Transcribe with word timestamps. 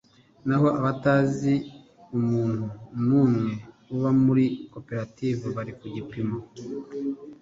naho 0.47 0.67
abatazi 0.79 1.53
umuntu 2.17 2.65
n 3.05 3.09
umwe 3.21 3.51
uba 3.93 4.09
muri 4.23 4.45
koperative 4.73 5.43
bari 5.55 5.71
ku 5.79 5.85
gipimo 5.95 6.37